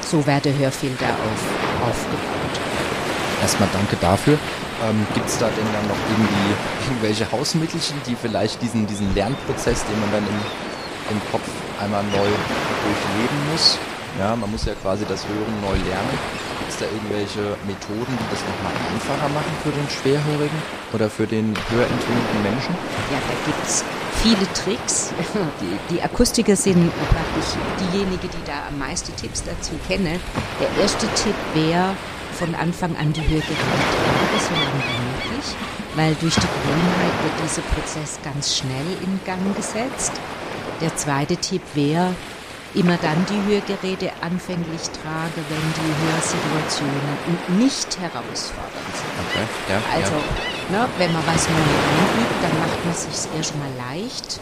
So 0.00 0.26
wird 0.26 0.44
der 0.44 0.56
Hörfilter 0.56 1.06
auf, 1.06 1.88
aufgebaut. 1.88 2.60
Erstmal 3.42 3.68
danke 3.72 3.96
dafür. 4.00 4.38
Ähm, 4.86 5.06
Gibt 5.14 5.28
es 5.28 5.38
da 5.38 5.46
denn 5.46 5.66
dann 5.72 5.88
noch 5.88 5.96
irgendwie 6.10 6.54
irgendwelche 6.86 7.30
Hausmittelchen, 7.30 7.96
die 8.06 8.14
vielleicht 8.14 8.62
diesen, 8.62 8.86
diesen 8.86 9.14
Lernprozess, 9.14 9.84
den 9.84 10.00
man 10.00 10.12
dann 10.12 10.22
im, 10.22 11.16
im 11.16 11.20
Kopf 11.30 11.48
einmal 11.80 12.02
neu 12.04 12.28
durchleben 12.28 13.38
muss. 13.52 13.78
Ja, 14.18 14.36
man 14.36 14.50
muss 14.50 14.64
ja 14.64 14.74
quasi 14.74 15.04
das 15.06 15.26
Hören 15.26 15.60
neu 15.60 15.76
lernen. 15.88 16.18
Gibt 16.66 16.82
es 16.82 16.88
da 16.88 16.92
irgendwelche 16.92 17.56
Methoden, 17.64 18.10
die 18.10 18.26
das 18.28 18.42
nochmal 18.42 18.74
einfacher 18.90 19.28
machen 19.28 19.54
für 19.62 19.70
den 19.70 19.86
Schwerhörigen 19.88 20.58
oder 20.92 21.08
für 21.08 21.24
den 21.24 21.54
hörentwöhnten 21.70 22.42
Menschen? 22.42 22.74
Ja, 23.12 23.22
da 23.22 23.34
gibt 23.46 23.64
es 23.64 23.84
viele 24.20 24.52
Tricks. 24.52 25.12
Die, 25.60 25.94
die, 25.94 26.02
Akustiker 26.02 26.56
sind 26.56 26.90
praktisch 27.06 27.54
diejenigen, 27.78 28.18
die 28.20 28.44
da 28.44 28.66
am 28.68 28.78
meisten 28.80 29.14
Tipps 29.14 29.44
dazu 29.44 29.78
kennen. 29.86 30.18
Der 30.58 30.82
erste 30.82 31.06
Tipp 31.14 31.36
wäre, 31.54 31.94
von 32.32 32.52
Anfang 32.56 32.96
an 32.96 33.12
die 33.12 33.20
Hörgeräte 33.20 33.54
so 34.42 34.54
lange 34.54 34.82
wie 34.82 35.30
möglich, 35.30 35.46
weil 35.94 36.14
durch 36.16 36.34
die 36.34 36.40
Gewohnheit 36.40 37.14
wird 37.22 37.48
dieser 37.48 37.62
Prozess 37.62 38.18
ganz 38.24 38.56
schnell 38.56 38.86
in 39.04 39.20
Gang 39.24 39.54
gesetzt. 39.54 40.12
Der 40.80 40.94
zweite 40.96 41.36
Tipp 41.36 41.62
wäre, 41.74 42.12
immer 42.76 42.96
dann 42.98 43.24
die 43.26 43.40
Hörgeräte 43.50 44.12
anfänglich 44.20 44.82
trage, 45.02 45.40
wenn 45.48 45.66
die 45.80 45.92
Hörsituationen 46.04 47.58
nicht 47.58 47.98
herausfordernd 47.98 48.92
sind. 48.92 49.12
Okay, 49.24 49.46
ja, 49.68 49.80
also, 49.94 50.12
ja. 50.12 50.84
Ne, 50.84 50.88
wenn 50.98 51.12
man 51.12 51.22
was 51.26 51.48
Neues 51.48 51.76
einübt, 51.96 52.42
dann 52.42 52.58
macht 52.60 52.84
man 52.84 52.94
sich 52.94 53.34
erstmal 53.34 53.70
leicht. 53.78 54.40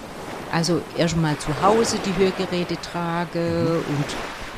Also 0.53 0.83
erstmal 0.97 1.37
zu 1.39 1.51
Hause 1.63 1.99
die 2.05 2.15
Hörgeräte 2.17 2.77
trage 2.81 3.83
mhm. 3.89 3.97
und 3.97 4.07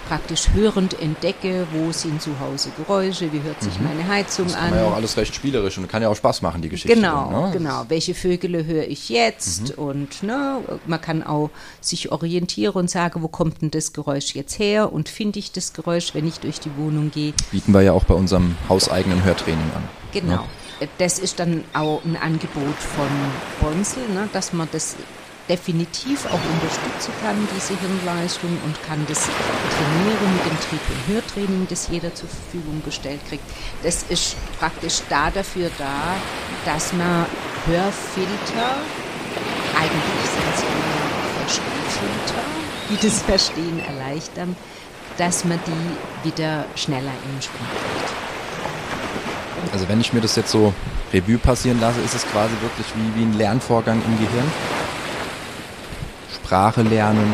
praktisch 0.08 0.50
hörend 0.52 1.00
entdecke, 1.00 1.66
wo 1.72 1.92
sind 1.92 2.22
zu 2.22 2.38
Hause 2.40 2.70
Geräusche, 2.76 3.32
wie 3.32 3.42
hört 3.42 3.62
sich 3.62 3.78
mhm. 3.78 3.86
meine 3.86 4.08
Heizung 4.08 4.46
das 4.46 4.54
an. 4.54 4.70
Das 4.70 4.80
ja 4.80 4.86
auch 4.86 4.94
alles 4.94 5.16
recht 5.16 5.34
spielerisch 5.34 5.78
und 5.78 5.88
kann 5.88 6.02
ja 6.02 6.08
auch 6.08 6.16
Spaß 6.16 6.42
machen, 6.42 6.62
die 6.62 6.68
Geschichte. 6.68 6.94
Genau, 6.94 7.30
dann, 7.30 7.42
ne? 7.42 7.50
genau. 7.52 7.84
Welche 7.88 8.14
Vögel 8.14 8.64
höre 8.64 8.86
ich 8.86 9.08
jetzt? 9.08 9.76
Mhm. 9.76 9.84
Und 9.84 10.22
ne, 10.22 10.58
man 10.86 11.00
kann 11.00 11.22
auch 11.22 11.50
sich 11.80 12.12
orientieren 12.12 12.75
und 12.75 12.90
sagen, 12.90 13.22
wo 13.22 13.28
kommt 13.28 13.62
denn 13.62 13.70
das 13.70 13.92
Geräusch 13.92 14.34
jetzt 14.34 14.58
her? 14.58 14.92
Und 14.92 15.08
finde 15.08 15.38
ich 15.38 15.52
das 15.52 15.72
Geräusch, 15.72 16.14
wenn 16.14 16.26
ich 16.26 16.40
durch 16.40 16.60
die 16.60 16.70
Wohnung 16.76 17.10
gehe? 17.10 17.32
Bieten 17.50 17.72
wir 17.72 17.82
ja 17.82 17.92
auch 17.92 18.04
bei 18.04 18.14
unserem 18.14 18.56
hauseigenen 18.68 19.25
Hörtraining 19.25 19.70
an. 19.75 19.82
Genau. 20.12 20.42
Ne? 20.80 20.88
Das 20.98 21.18
ist 21.18 21.40
dann 21.40 21.64
auch 21.72 22.04
ein 22.04 22.16
Angebot 22.16 22.76
von 22.76 23.08
Bonsel, 23.60 24.02
ne, 24.14 24.28
dass 24.32 24.52
man 24.52 24.68
das 24.72 24.96
definitiv 25.48 26.26
auch 26.26 26.40
unterstützen 26.54 27.12
kann, 27.22 27.36
diese 27.54 27.78
Hirnleistung, 27.78 28.50
und 28.64 28.82
kann 28.82 29.04
das 29.08 29.22
trainieren 29.22 30.34
mit 30.34 30.46
dem 30.46 30.60
Trieb- 30.60 30.90
und 30.90 31.14
Hörtraining, 31.14 31.66
das 31.68 31.88
jeder 31.88 32.14
zur 32.14 32.28
Verfügung 32.28 32.82
gestellt 32.84 33.20
kriegt. 33.28 33.44
Das 33.82 34.04
ist 34.08 34.36
praktisch 34.58 35.02
da 35.08 35.30
dafür 35.30 35.70
da, 35.78 36.16
dass 36.64 36.92
man 36.92 37.26
Hörfilter 37.66 38.76
eigentlich 39.78 40.30
sind 40.30 40.54
es 40.54 40.64
Verstehfilter, 41.38 42.42
die 42.90 43.06
das 43.06 43.22
Verstehen 43.22 43.80
erleichtern, 43.86 44.56
dass 45.18 45.44
man 45.44 45.60
die 45.66 46.28
wieder 46.28 46.64
schneller 46.74 47.12
in 47.24 47.32
den 47.32 47.42
Sprung 47.42 47.66
kriegt. 47.68 48.12
Also 49.72 49.88
wenn 49.88 50.00
ich 50.00 50.12
mir 50.12 50.20
das 50.20 50.36
jetzt 50.36 50.50
so 50.50 50.72
Revue 51.12 51.38
passieren 51.38 51.80
lasse, 51.80 52.00
ist 52.00 52.14
es 52.14 52.26
quasi 52.26 52.54
wirklich 52.60 52.86
wie, 52.94 53.20
wie 53.20 53.24
ein 53.24 53.34
Lernvorgang 53.34 54.02
im 54.06 54.18
Gehirn. 54.18 54.52
Sprache 56.46 56.82
lernen, 56.82 57.26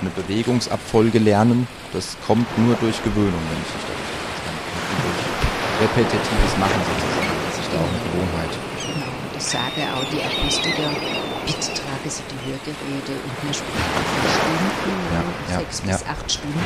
eine 0.00 0.10
Bewegungsabfolge 0.10 1.18
lernen, 1.18 1.66
das 1.92 2.16
kommt 2.28 2.46
nur 2.58 2.76
durch 2.76 3.02
Gewöhnung, 3.02 3.42
wenn 3.50 3.58
ich 3.58 3.74
nicht 3.74 3.88
damit 3.90 4.06
verstanden 4.06 4.62
Durch 5.02 5.82
repetitives 5.82 6.54
Machen 6.54 6.80
sozusagen, 6.86 7.26
dass 7.42 7.58
ich 7.58 7.68
da 7.74 7.76
auch 7.82 7.90
eine 7.90 7.98
Gewohnheit. 8.06 8.52
Genau, 8.86 9.10
das 9.34 9.50
sage 9.50 9.82
auch 9.90 10.06
die 10.14 10.22
Akustiker, 10.22 10.94
bitte 11.42 11.74
trage 11.74 12.06
Sie 12.06 12.22
die 12.30 12.38
Hörgeräte 12.46 13.18
und 13.18 13.34
wir 13.42 13.50
sprechen 13.50 14.02
für 14.14 14.30
Stunden, 14.30 14.70
Ja, 15.10 15.22
ja, 15.50 15.58
sechs 15.58 15.82
ja. 15.82 15.90
bis 15.90 16.06
acht 16.06 16.30
Stunden, 16.30 16.62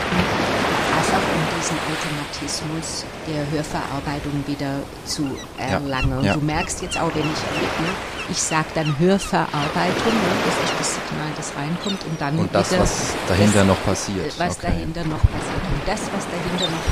einfach 1.10 1.34
um 1.34 1.42
diesen 1.58 1.76
Automatismus 1.90 3.04
der 3.26 3.42
Hörverarbeitung 3.50 4.44
wieder 4.46 4.80
zu 5.04 5.26
erlangen. 5.58 6.18
Und 6.18 6.24
ja. 6.24 6.34
Du 6.34 6.40
merkst 6.40 6.82
jetzt 6.82 6.98
auch, 6.98 7.10
wenn 7.14 7.22
ich 7.22 7.42
rede, 7.54 7.82
ne, 7.82 7.90
ich 8.30 8.38
sage 8.38 8.66
dann 8.74 8.98
Hörverarbeitung, 8.98 10.14
ne, 10.14 10.30
das 10.46 10.54
ist 10.70 10.74
das 10.78 10.94
Signal, 10.94 11.30
das 11.36 11.52
reinkommt 11.56 12.04
und 12.04 12.20
dann 12.20 12.38
Und 12.38 12.54
das, 12.54 12.70
wieder 12.70 12.82
was 12.82 13.14
dahinter 13.28 13.58
das, 13.60 13.66
noch 13.66 13.84
passiert. 13.84 14.38
was 14.38 14.56
Okay. 14.56 14.66
dahinter 14.68 15.04
noch 15.04 15.22
passiert. 15.22 15.62
Und 15.74 15.82
das, 15.86 16.00
was 16.14 16.24
dahinter 16.30 16.68
noch 16.70 16.86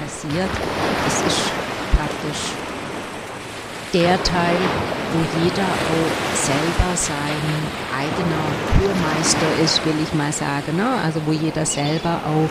passiert, 0.00 0.50
das 1.04 1.14
ist 1.32 1.40
praktisch 1.96 2.42
der 3.92 4.22
Teil, 4.22 4.56
wo 5.12 5.20
jeder 5.44 5.62
auch 5.68 6.12
selber 6.34 6.90
sein 6.96 7.44
eigener 7.92 8.44
Hörmeister 8.80 9.62
ist, 9.62 9.84
will 9.84 9.94
ich 10.02 10.14
mal 10.14 10.32
sagen. 10.32 10.76
Ne? 10.76 10.86
Also 11.04 11.20
wo 11.26 11.32
jeder 11.32 11.66
selber 11.66 12.20
auch 12.24 12.48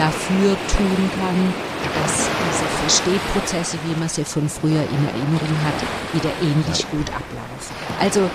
dafür 0.00 0.56
tun 0.78 1.10
kann, 1.20 1.54
dass 2.02 2.28
diese 2.48 2.66
Verstehprozesse, 2.80 3.78
wie 3.84 3.98
man 3.98 4.08
sie 4.08 4.24
von 4.24 4.48
früher 4.48 4.82
in 4.82 5.06
Erinnerung 5.06 5.56
hat, 5.64 5.74
wieder 6.14 6.30
ähnlich 6.40 6.88
gut 6.90 7.08
ablaufen. 7.10 7.74
Also 8.00 8.30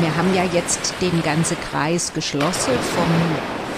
wir 0.00 0.14
haben 0.14 0.34
ja 0.34 0.44
jetzt 0.44 0.94
den 1.00 1.22
ganzen 1.22 1.56
Kreis 1.70 2.12
geschlossen 2.12 2.74
vom, 2.94 3.08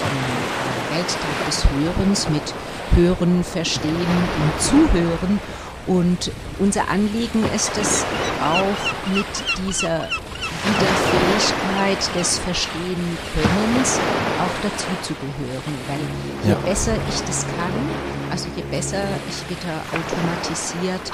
vom 0.00 0.18
äh, 0.18 0.96
Welttag 0.96 1.46
des 1.46 1.64
Hörens 1.70 2.28
mit 2.28 2.54
Hören, 2.96 3.44
Verstehen 3.44 3.94
und 3.94 4.60
Zuhören. 4.60 5.40
Und 5.86 6.32
unser 6.58 6.88
Anliegen 6.88 7.44
ist 7.54 7.72
es 7.80 8.04
auch 8.42 9.14
mit 9.14 9.26
dieser 9.64 10.08
Wiederfähigkeit 11.78 12.14
des 12.14 12.38
Verstehen-Könnens 12.38 13.98
auch 14.38 14.56
dazu 14.62 14.86
zu 15.02 15.14
gehören. 15.14 15.74
Weil 15.86 16.00
je 16.44 16.50
Ja. 16.50 16.56
besser 16.64 16.94
ich 17.08 17.20
das 17.22 17.44
kann, 17.56 17.72
also 18.30 18.48
je 18.56 18.62
besser 18.70 19.02
ich 19.28 19.38
wieder 19.50 19.74
automatisiert 19.92 21.06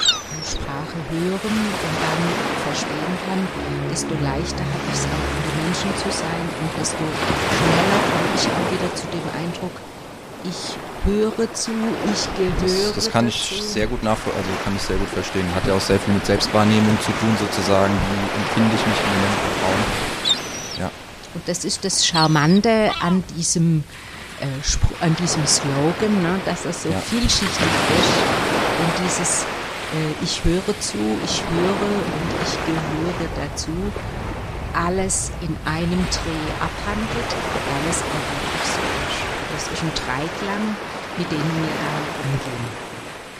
Sprache 0.45 0.97
hören 1.09 1.55
und 1.85 1.95
dann 2.05 2.21
verstehen 2.69 3.15
kann, 3.25 3.47
desto 3.89 4.13
leichter 4.21 4.61
habe 4.61 4.85
ich 4.91 4.99
es 4.99 5.05
auch 5.05 5.25
unter 5.37 5.53
Menschen 5.63 5.89
zu 5.97 6.09
sein 6.11 6.45
und 6.61 6.69
desto 6.79 7.01
schneller 7.01 7.99
komme 8.13 8.29
ich 8.35 8.45
auch 8.45 8.67
wieder 8.69 8.89
zu 8.93 9.05
dem 9.09 9.25
Eindruck, 9.33 9.73
ich 10.45 10.77
höre 11.05 11.53
zu, 11.53 11.71
ich 12.13 12.29
gehöre 12.37 12.61
Das, 12.61 12.93
das 12.93 13.11
kann 13.11 13.25
dazu. 13.25 13.55
ich 13.55 13.63
sehr 13.63 13.87
gut 13.87 14.03
nachvollziehen, 14.03 14.37
also 14.37 14.49
kann 14.63 14.75
ich 14.75 14.81
sehr 14.83 14.97
gut 14.97 15.09
verstehen. 15.09 15.45
Hat 15.55 15.65
ja 15.65 15.73
auch 15.73 15.81
sehr 15.81 15.99
viel 15.99 16.13
mit 16.13 16.25
Selbstwahrnehmung 16.25 16.97
zu 17.01 17.11
tun, 17.17 17.33
sozusagen. 17.39 17.93
Wie 17.93 18.29
empfinde 18.41 18.75
ich 18.75 18.85
mich 18.85 18.99
Moment 19.01 19.37
im 19.49 19.65
Raum? 19.65 20.04
Und 21.35 21.47
das 21.47 21.65
ist 21.65 21.83
das 21.83 22.05
Charmante 22.05 22.91
an 23.01 23.23
diesem, 23.35 23.83
äh, 24.39 25.03
an 25.03 25.15
diesem 25.17 25.45
Slogan, 25.45 26.21
ne, 26.23 26.39
dass 26.45 26.65
er 26.65 26.73
so 26.73 26.89
Ja. 26.89 26.99
vielschichtig 26.99 27.49
ist. 27.49 28.15
Und 28.79 28.91
dieses 29.05 29.41
äh, 29.41 30.23
Ich 30.23 30.43
höre 30.43 30.79
zu, 30.79 30.97
ich 31.23 31.41
höre 31.43 31.87
und 31.87 32.29
ich 32.43 32.53
gehöre 32.65 33.29
dazu, 33.35 33.71
alles 34.73 35.31
in 35.41 35.55
einem 35.65 36.03
Dreh 36.11 36.47
abhandelt, 36.59 37.29
weil 37.29 37.89
es 37.89 37.99
auch 37.99 38.25
wirklich 38.31 38.67
so 38.75 38.81
ist. 38.81 39.21
Das 39.53 39.63
ist 39.73 39.83
ein 39.83 39.91
Dreiklang, 39.93 40.75
mit 41.17 41.31
dem 41.31 41.37
wir 41.37 41.69
da 41.69 41.91
umgehen. 42.23 42.65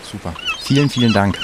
super. 0.09 0.33
Vielen, 0.61 0.89
vielen 0.89 1.11
Dank. 1.13 1.37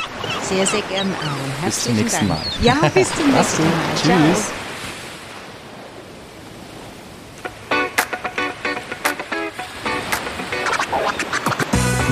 Sehr, 0.48 0.65
sehr 0.67 0.81
gern, 0.84 1.13
Aaron. 1.15 1.51
Bis 1.65 1.84
zum 1.84 1.96
Herzlichen 1.96 1.98
nächsten 1.98 2.27
Dank. 2.29 2.39
Mal. 2.39 2.51
Ja, 2.62 2.75
bis 2.93 3.10
zum 3.15 3.31
nächsten. 3.31 3.63
Mal. 3.63 3.72
Tschüss. 3.96 4.46
Ciao. 4.46 4.71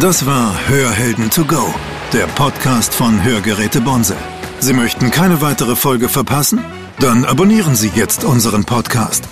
Das 0.01 0.25
war 0.25 0.67
Hörhelden 0.69 1.29
to 1.29 1.43
go, 1.43 1.73
der 2.13 2.25
Podcast 2.27 2.93
von 2.93 3.21
Hörgeräte 3.21 3.81
Bonse. 3.81 4.15
Sie 4.61 4.71
möchten 4.71 5.11
keine 5.11 5.41
weitere 5.41 5.75
Folge 5.75 6.07
verpassen? 6.07 6.63
Dann 6.99 7.25
abonnieren 7.25 7.75
Sie 7.75 7.91
jetzt 7.93 8.23
unseren 8.23 8.63
Podcast. 8.63 9.25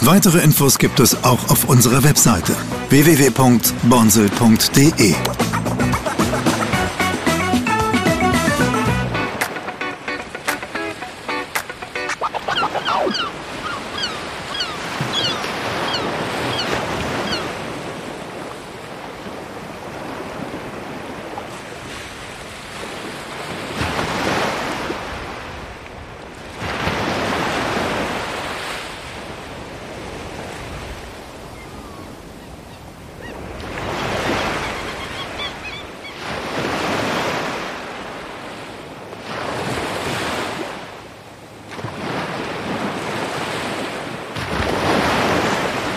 Weitere 0.00 0.40
Infos 0.40 0.78
gibt 0.78 0.98
es 0.98 1.24
auch 1.24 1.50
auf 1.50 1.68
unserer 1.68 2.04
Webseite 2.04 2.56
www.bonsel.de. 2.88 5.14